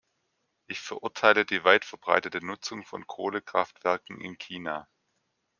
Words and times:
Ich 0.65 0.79
verurteile 0.81 1.45
die 1.45 1.63
weit 1.63 1.85
verbreitete 1.85 2.43
Nutzung 2.43 2.83
von 2.83 3.05
Kohlekraftwerken 3.05 4.19
in 4.19 4.35
China. 4.39 4.89